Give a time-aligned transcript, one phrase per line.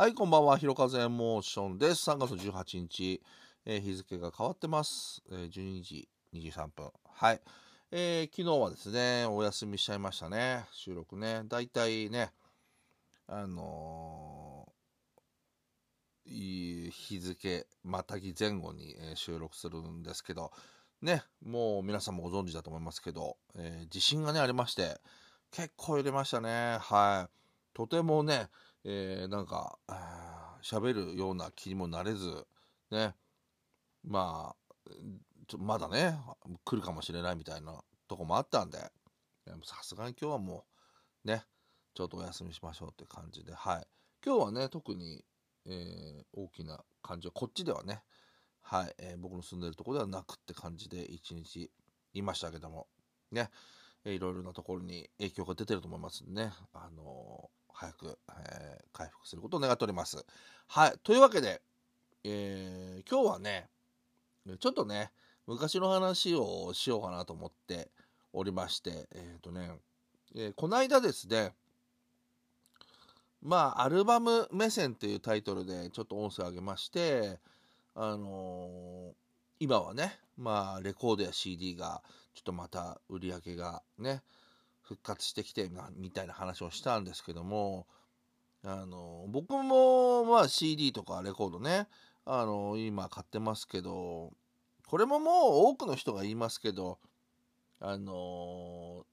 [0.00, 0.56] はい、こんばんは。
[0.56, 2.08] ひろかぜモーションです。
[2.08, 3.20] 3月18日、
[3.66, 5.22] えー日付が変わってます。
[5.30, 6.90] えー12時23分。
[7.12, 7.40] はい。
[7.90, 10.64] えー昨日はですね、お休みしちゃいましたね。
[10.72, 11.42] 収録ね。
[11.44, 12.32] だいたいね、
[13.26, 14.72] あの
[16.24, 20.50] いい日付、またぎ前後に、え収録するんですけど、
[21.02, 24.98] ね、もう皆さんもご存知だと思いますけど、えー地震がね、ありまして、
[25.50, 26.78] 結構揺れましたね。
[26.80, 27.40] はい。
[27.74, 28.48] とてもね、
[28.84, 32.46] えーなんか、あ喋るような気にもなれず、
[32.90, 33.14] ね、
[34.04, 36.18] まあ、まだね、
[36.64, 38.78] 来るかもしれないみたいなとこもあったんで、
[39.64, 40.64] さすがに今日はも
[41.24, 41.44] う、ね、
[41.94, 43.86] ちょっとお休みしましょうって感じで、はい。
[44.24, 45.24] 今日はね、特に、
[45.66, 48.02] えー大きな感じは、こっちではね、
[48.62, 51.70] はい、えー僕の住んでるとこではなくって感じで、一日
[52.14, 52.86] いましたけども、
[53.32, 53.50] ね、
[54.04, 60.26] えいろいろなところに影響が出てると思いますんでね、あのー早く、えー回復することを願っております。
[60.66, 60.94] はい。
[61.02, 61.62] というわけで、
[62.24, 63.70] えー今日はね、
[64.58, 65.10] ちょっとね、
[65.46, 67.88] 昔の話をしようかなと思って
[68.34, 69.70] おりまして、えっ、とね、
[70.34, 71.54] えーこの間ですね、
[73.40, 77.38] まあ、アルバム目線というタイトルでちょっと音声を上げまして、
[77.94, 79.12] あのー
[79.62, 82.02] 今はね、まあ、レコードや CD が
[82.34, 84.22] ちょっとまた売り上げがね、
[84.90, 87.86] 復活してきてみたいな話をしたんですけども、
[88.64, 91.86] あの僕もまあ CD とかレコードね、
[92.26, 94.32] あの今買ってますけど、
[94.88, 95.34] これももう
[95.68, 96.98] 多くの人が言いますけど、
[97.78, 99.06] あの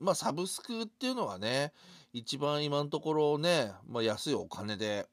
[0.00, 1.72] まあサブスクっていうのはね、
[2.12, 5.06] 一番今のところね、まあ、安いお金で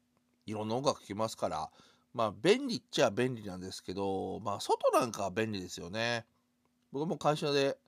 [0.44, 1.70] いろんな音楽聴けますから、
[2.12, 6.26] まあ便利っちゃ便利なんですけど、まあ外なんかは便利ですよね。
[6.92, 7.78] 僕も会社で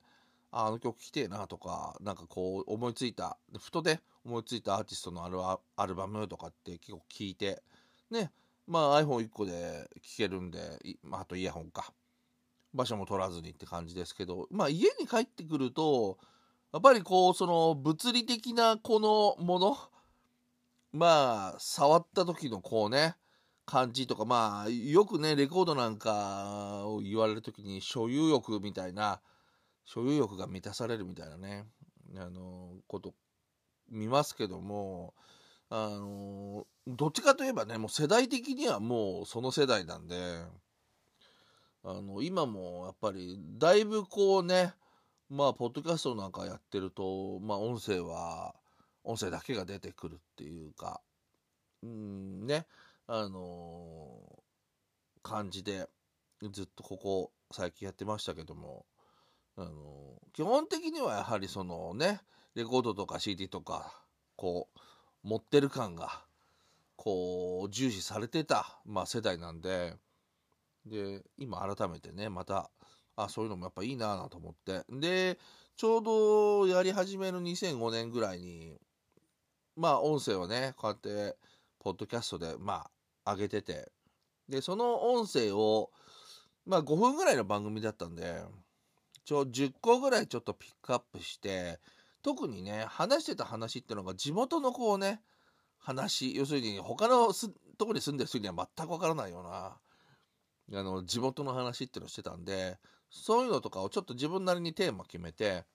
[0.51, 7.61] あの曲聴きてえなとか、なんかこう思いついた、ふとね、思いついたアーティストのアルバアルバムとかって結構聴いて、
[8.09, 8.31] ね、
[8.67, 10.59] まあ iPhone1 個で聴けるんで、
[11.03, 11.93] まあ、あとイヤホンか。
[12.73, 16.17] 場所も取らずにって感じですけど、まあ家に帰ってくると、
[16.73, 19.77] やっぱりこう、その物理的なこのもの、
[20.91, 23.15] まあ、触った時のこうね、
[23.65, 29.21] 感じとか、まあ、よくね、レコードなんかを言われる時に所有欲みたいな、
[29.87, 31.65] 所有欲が満たされるみたいなね、
[32.17, 33.13] あの、こと
[33.89, 35.13] 見ますけども、
[35.69, 40.43] あの、どっちかといえばね、もう世代的にはもうその世代なんで、
[41.83, 44.73] あの、今もやっぱりだいぶこうね、
[45.29, 48.55] まあ、ポッドキャストなんかやってると、まあ、音声は、
[49.05, 50.99] 音声だけが出てくるっていうか、
[51.81, 52.65] うん、ね、
[53.07, 54.43] あの
[55.23, 55.87] 感じで、
[56.51, 58.85] ずっとここ最近やってましたけども、
[59.57, 62.21] あの基本的にはやはりそのね、
[62.53, 63.91] レコードとか CD とか、
[64.35, 64.79] こう、
[65.27, 66.23] 持ってる感が、
[66.95, 69.95] こう、重視されてた、まあ、世代なんで、
[70.85, 72.69] で、今改めてね、また、
[73.15, 74.83] あ、そういうのもやっぱいいなぁなと思って。
[74.89, 75.39] で、
[75.75, 78.79] ちょうどやり始めの2005年ぐらいに、
[79.75, 81.35] まあ音声をね、こうやって、
[81.79, 82.89] ポッドキャストで、ま
[83.25, 83.91] あ、上げてて、
[84.47, 85.91] で、その音声を、
[86.65, 88.43] まあ5分ぐらいの番組だったんで、
[89.27, 91.81] ちょ、10個ぐらいちょっとピックアップして、
[92.23, 95.21] 特にね、話してた話ってのが地元のこうね、
[95.77, 97.33] 話、要するに他の
[97.77, 102.79] とこに住んでる人には全くわからないような、あの、地元の話ってのしてたんで、
[103.09, 105.65] そういうのとかをちょっと自分なりにテーマ決めて、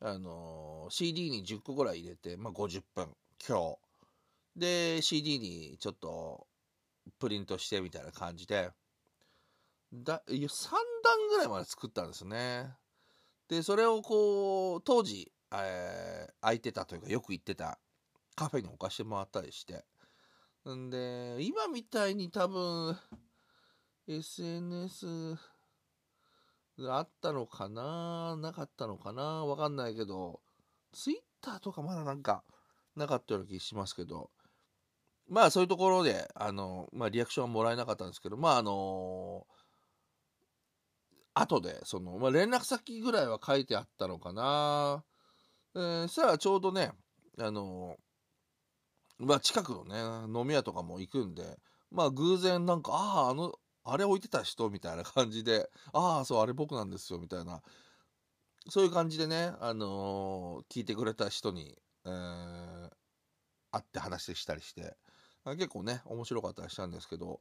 [0.00, 3.08] あの CD に10個ぐらい入れて、まあ、50分、
[3.46, 3.78] 今日。
[4.54, 6.46] で、CD にちょっと
[7.18, 8.70] プリントしてみたいな感じで、
[9.92, 10.38] だ、3
[11.02, 12.74] 段ぐらいまで作ったんですね。
[13.48, 17.78] で、それをこう、当時、えー空いてたというか、よく行ってた
[18.36, 19.84] カフェに置かしてもらったりして。
[20.68, 22.96] んで、今みたいに多分、
[24.06, 25.36] SNS
[26.78, 28.36] があったのかな？
[28.36, 29.44] なかったのかな？
[29.44, 30.40] わかんないけど、
[30.92, 32.44] ツイッターとかまだなんか
[32.96, 34.30] なかったような気しますけど、
[35.28, 38.72] まあそういうところで、あの、まあリアクションはもらえなかったんですけど、まああの
[41.40, 45.04] 後で、その、まあ連絡先ぐらいは書いてあったのかな
[45.74, 46.92] えー、そしたらちょうどね、
[47.38, 47.96] あの
[49.18, 51.58] まあ近くのね、飲み屋とかも行くんで、
[51.90, 53.52] まあ偶然なんか、ああ、あの、
[53.84, 57.62] あれ置いてた人みたいな感じで、ああ、そう、あれ僕なんですよ、みたいな。
[58.68, 62.90] そういう感じでね、あのー聞いてくれた人に、えー
[63.70, 64.96] 会って話したりして、
[65.44, 67.40] 結構ね、面白かったりしたんですけど、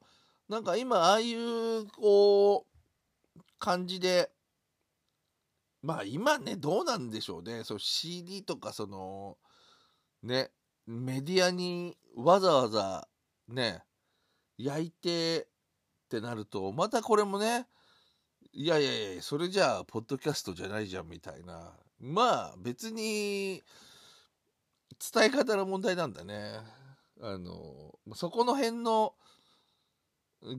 [0.50, 2.77] なんか今、ああいう、こう、
[3.60, 4.32] 感じで、
[5.82, 7.64] まあ今ね、どうなんでしょうね。
[7.64, 9.38] そう CD とかその、
[10.24, 10.52] ね、
[10.86, 13.08] メディアにわざわざ
[13.48, 13.84] ね、
[14.58, 15.48] 焼いてっ
[16.10, 17.68] てなると、またこれもね、
[18.54, 21.74] いやいやいや、それじゃあ、ポッドキャストじゃないじゃんみたいな。
[22.00, 23.64] まあ、別に、
[25.14, 26.60] 伝え方の問題なんだね。
[27.22, 29.14] あの、そこの辺の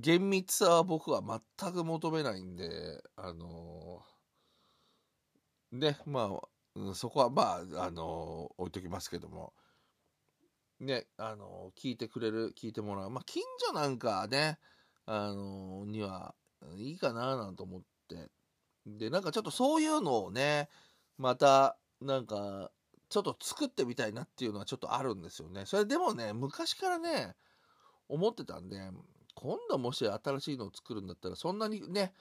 [0.00, 4.02] 厳密さは僕は全く求めないんで、あの、
[5.72, 6.30] ね、ま
[6.76, 9.52] あ、そこはまあ、あの、置いときますけども。
[10.80, 13.10] ね、あの、聞いてくれる、聞いてもらう。
[13.10, 14.58] まあ、近所なんかね、
[15.06, 16.34] あの、には
[16.76, 18.30] いいかななんて思って。
[18.86, 20.68] で、なんかちょっとそういうのをね、
[21.18, 22.70] また、なんか、
[23.08, 25.66] ちょっと作ってみたいなっていうのはちょっとあるんですよね。
[25.66, 27.34] それでもね、昔からね、
[28.08, 28.78] 思ってたんで、
[29.40, 32.12] 今度もし新しいのを作るんだったら、そんなにね、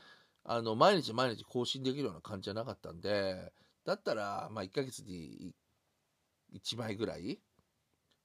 [0.43, 3.51] あの、毎日毎日更新できるような感じじゃなかったんで、
[3.85, 5.53] だったら、まあ、1ヶ月に
[6.53, 7.39] 1枚ぐらい、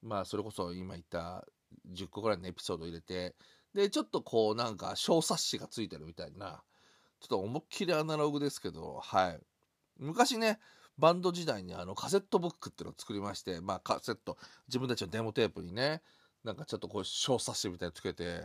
[0.03, 1.47] まあ、それこそ今言った
[1.91, 3.35] 10個ぐらいのエピソード入れて、
[3.75, 6.63] で、ちょっとこう、なんか小冊子がついてるみたいな、
[7.21, 9.41] ちょっと思いっきりアナログですけど、はい。
[9.99, 10.59] 昔ね、
[10.99, 14.37] バンド時代にあのカセットブックっていうのを作りまして、まあカセット、
[14.69, 16.03] 自分たちのデモテープにね、
[16.45, 18.43] なんかちょっとこう小冊子みたいにつけて、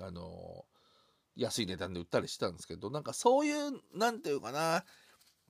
[0.00, 0.64] あの
[1.36, 4.84] 安い値段で売ったりしたんですけど、なんかそういう、なんていうかな、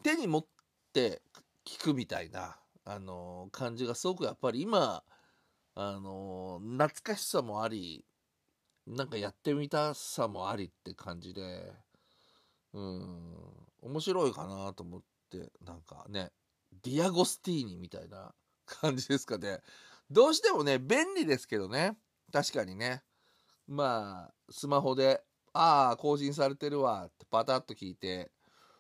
[0.03, 0.47] 手に持っ
[0.93, 1.23] て
[1.65, 5.03] 聞くみたいな、あの感じがすごくやっぱり今、
[5.75, 8.05] あの懐かしさもあり、
[8.87, 11.73] なんかやってみたさもありって感じで、
[12.73, 13.37] うん、
[13.83, 16.33] 面白いかなと思って、なんかね、
[16.83, 18.35] ディアゴスティーニみたいな
[18.67, 19.61] 感じですかね。
[20.11, 21.97] どうしてもね、便利ですけどね。
[22.33, 23.03] 確かにね。
[23.69, 25.23] まあ、スマホで、
[25.53, 28.31] ああ、更新されてるわってパタッと聞いて、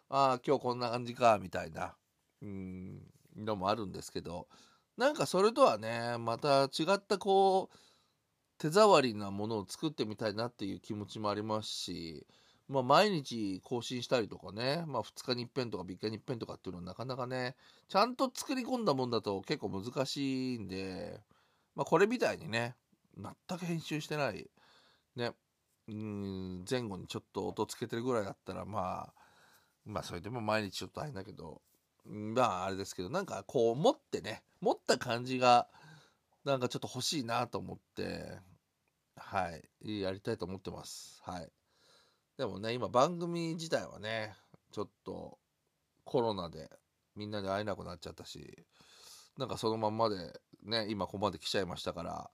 [0.09, 1.97] ああ、今日こんな感じか、みたいな、
[2.43, 3.03] うん、
[3.37, 4.49] のもあるんですけど、
[4.97, 7.77] なんかそれとはね、また違ったこう、
[8.59, 12.27] 手触りなものを作ってみたいなっていう気持ちもありますし、
[12.69, 17.57] まあ、毎日更新したりとかね、まあ、2日に一遍とか3日に一遍とかっていうのはなかなかね、
[17.89, 21.21] ちゃんと作り込んだもんだと結構難しいんで、
[21.75, 22.77] まあ、これみたいにね、
[23.17, 24.49] 全く編集してない、
[25.17, 25.33] ね、
[25.89, 29.15] うん前後にちょっと音つけてるぐらいだったら、まあ、
[29.85, 31.61] まあ、それでも毎日ちょっと大変だけど、
[32.05, 35.69] まあ、あれですけど、なんかこう、持ってね、持った感じが、
[36.45, 38.39] なんかちょっと欲しいなと思って、
[39.17, 39.51] は
[39.83, 41.21] い、やりたいと思ってます。
[41.25, 41.49] はい。
[42.37, 44.35] でもね、今番組自体はね、
[44.73, 45.39] ちょっと
[46.05, 46.71] コロナで
[47.15, 48.67] みんなで会えなくなっちゃったし、
[49.39, 52.31] なんかそのまんまでね、今ここまで来ちゃいましたから、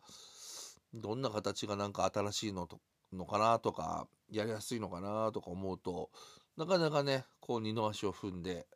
[0.94, 2.80] どんな形がなんか新しいのと
[3.12, 6.10] のかなとか、やりやすいのかなとか思うと、
[6.56, 8.66] なかなかね、こう二の足を踏んで、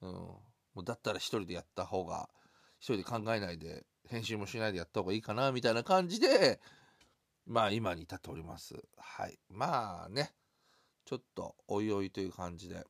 [0.00, 0.42] うん、も
[0.76, 2.28] うだったら一人でやった方が、
[2.78, 6.60] 一人で考えないで、編集もしないでやった方がいいかな、みたいな感じで、
[7.46, 8.74] まあ今に至っております。
[8.96, 9.38] はい。
[9.48, 10.32] まあね、
[11.04, 12.84] ちょっとおいおいという感じで、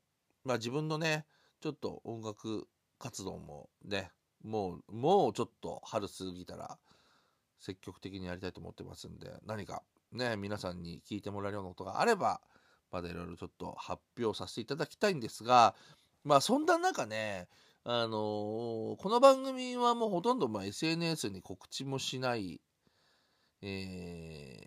[0.44, 1.26] まあ自分のね、
[1.60, 2.68] ちょっと音楽
[2.98, 4.10] 活動もね、
[4.42, 6.78] もう、もうちょっと春過ぎたら
[7.62, 9.82] 積極的にやりたいと思ってますんで、何か
[10.12, 12.40] ね、皆さんに聞いてもらえるようなことがあれば、
[12.90, 15.74] まだいろいろちょっと発表させていただきたいんですが、
[16.24, 17.48] まあそんな中ね、
[17.84, 22.60] あのー、この番組はもうほとんどまあ SNS に告知もしない、
[23.62, 23.66] え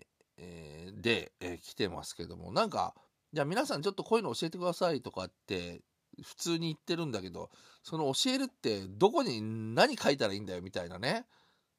[0.02, 0.06] ー
[0.38, 2.94] えー、で、えー、来てますけども、なんか、
[3.32, 5.82] じゃあ皆さんちょっとこういうの教えてくださいとかって
[6.22, 7.50] 普通に言ってるんだけど、
[7.82, 9.40] その教えるってどこに
[9.74, 11.26] 何書いたらいいんだよみたいなね。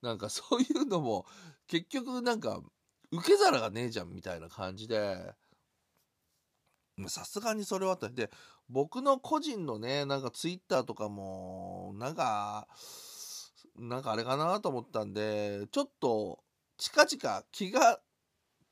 [0.01, 1.25] なんか そういうのも
[1.67, 2.61] 結局なんか
[3.11, 5.33] 受け皿がねえじゃんみたいな感じで、
[7.07, 8.09] さすがにそれはあった。
[8.09, 8.29] で、
[8.69, 12.67] 僕の個人のね、なんかツイッターとかも、なんか、
[13.77, 16.39] なんかあれかなと思ったんで、ちょっと
[16.77, 17.99] 近々気が、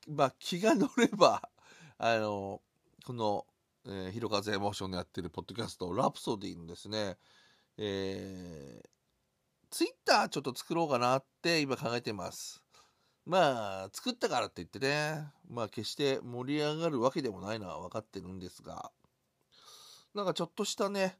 [0.08, 1.48] まあ気が乗れば、
[1.98, 2.60] あの、
[3.04, 3.46] この、
[3.86, 7.16] えー、ひろかずエモーションでやってるポッドキャスト、ラプソディのですね、
[7.78, 8.88] えー、
[9.70, 12.62] ツイッターちょっと作ろうかなって今考えてます。
[13.24, 18.92] まあ、作ったからって言ってね、まあ決して盛り上がるわけでもないのは分かってるんですが、
[20.14, 21.18] なんかちょっとしたね、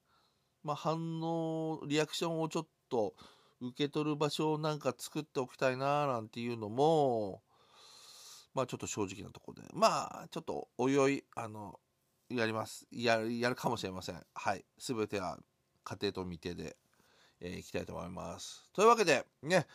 [0.62, 3.14] まあ反応、リアクションをちょっと
[3.60, 7.42] 受け取る場所をなんか作っておきたいななんていうのも、
[8.54, 11.80] まあちょっと正直なとこで、まあちょっとおいおい、あの、
[12.28, 12.86] やります。
[12.92, 14.22] やる、やるかもしれません。
[14.34, 14.64] はい。
[14.78, 15.38] すべては
[15.84, 16.76] 家庭と未定で、
[17.40, 18.68] えー、いきたいと思います。
[18.72, 19.66] というわけで、ね、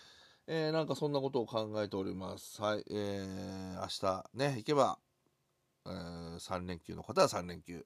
[0.48, 2.62] えー、なんかそんなことを考えております。
[2.62, 2.84] はい。
[2.90, 4.98] えー、明日ね、行けば、
[5.86, 7.86] えー、3連休の方は3連休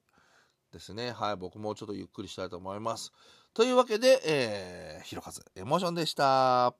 [0.72, 1.12] ですね。
[1.12, 1.36] はい。
[1.36, 3.12] 僕もちょっとゆっくりしたいと思います。
[3.54, 6.74] というわけで、えー、ひろかずエモーションでした。